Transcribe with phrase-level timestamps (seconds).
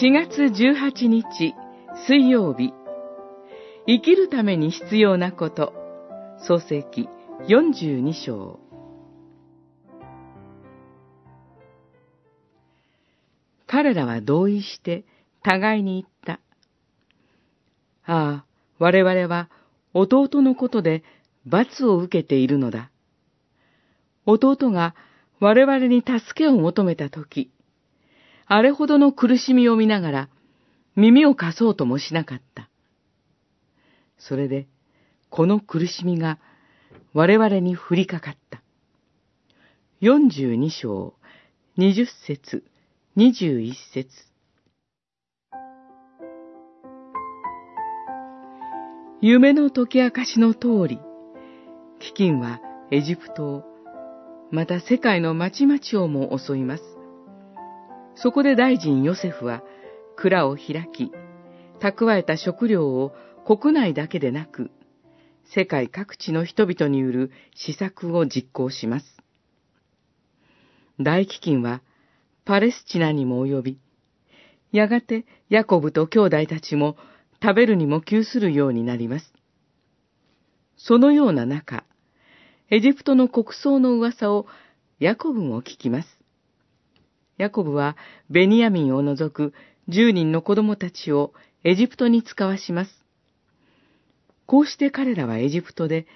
[0.00, 1.54] 4月18日
[2.06, 2.72] 水曜日
[3.86, 5.74] 生きるために必要なこと
[6.48, 7.10] 創世記
[7.46, 8.58] 42章
[13.66, 15.04] 彼らは同意して
[15.42, 16.40] 互いに言った。
[18.10, 18.44] ああ、
[18.78, 19.50] 我々は
[19.92, 21.02] 弟のことで
[21.44, 22.90] 罰を受けているのだ。
[24.24, 24.94] 弟が
[25.38, 27.50] 我々に助けを求めたとき、
[28.46, 30.28] あれほどの苦しみを見ながら
[30.96, 32.68] 耳を貸そうともしなかった。
[34.18, 34.66] それで、
[35.30, 36.38] この苦しみが
[37.14, 38.62] 我々に降りかかった。
[40.02, 41.14] 42章、
[41.78, 42.64] 20節、
[43.16, 44.08] 21節
[49.20, 50.98] 夢の解き明かしの通り、
[52.00, 53.64] 飢饉はエジプトを、
[54.50, 56.82] また世界の町々をも襲います。
[58.14, 59.62] そこで大臣ヨセフは
[60.16, 61.10] 蔵を開き、
[61.80, 63.12] 蓄えた食料を
[63.44, 64.70] 国内だけでなく、
[65.44, 69.06] 世界各地の人々による施策を実行します。
[71.00, 71.82] 大飢饉は
[72.44, 73.78] パレスチナにも及び、
[74.70, 76.96] やがてヤコブと兄弟たちも
[77.42, 79.32] 食べるにも窮するようになります。
[80.76, 81.84] そのような中、
[82.70, 84.46] エジプトの国葬の噂を
[84.98, 86.21] ヤコブも聞きます。
[87.42, 87.96] ヤコブは
[88.30, 89.52] ベニヤミンを除く
[89.88, 91.34] 十人の子供たちを
[91.64, 93.04] エジプトに使わします。
[94.46, 96.06] こうして彼らはエジプトで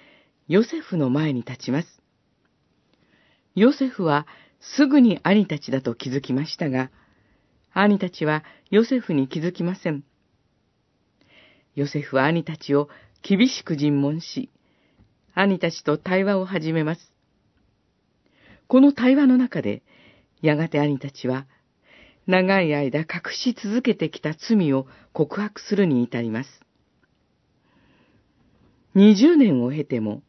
[0.47, 2.01] ヨセフの前に立ちます。
[3.55, 4.25] ヨセフは
[4.61, 6.91] すぐに兄たちだと気づきましたが、
[7.73, 10.05] 兄たちはヨセフに気づきません。
[11.75, 12.87] ヨセフは兄たちを
[13.21, 14.49] 厳しく尋問し、
[15.33, 17.11] 兄たちと対話を始めます。
[18.67, 19.83] この対話の中で、
[20.41, 21.47] やがて兄たちは、
[22.27, 26.49] 長い間隠し続けてきた罪を告白するに至ります。
[28.93, 30.21] 二十年を経ても、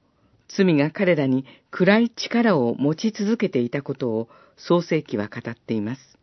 [0.48, 6.18] 罪が彼らに暗い力を持ち続けていたことを創世記は語っています。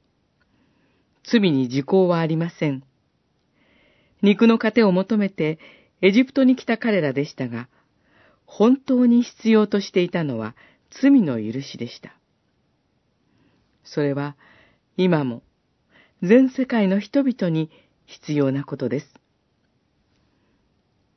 [1.23, 2.83] 罪に時効はありません。
[4.21, 5.59] 肉の糧を求めて
[6.01, 7.67] エジプトに来た彼らでしたが、
[8.45, 10.55] 本当に必要としていたのは
[11.01, 12.15] 罪の許しでした。
[13.85, 14.35] それは
[14.97, 15.41] 今も
[16.21, 17.69] 全世界の人々に
[18.05, 19.13] 必要なことです。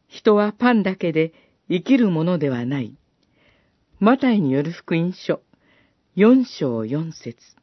[0.07, 1.33] 人はパンだけで
[1.69, 2.95] 生きるものではない。
[4.01, 5.41] マタイによる福音書、
[6.17, 7.58] 4章4節。